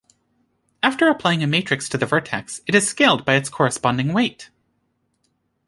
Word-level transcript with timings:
After 0.81 1.09
applying 1.09 1.43
a 1.43 1.45
matrix 1.45 1.87
to 1.89 1.97
the 1.99 2.07
vertex, 2.07 2.61
it 2.65 2.73
is 2.73 2.87
scaled 2.89 3.23
by 3.23 3.35
its 3.35 3.49
corresponding 3.49 4.13
weight. 4.13 4.49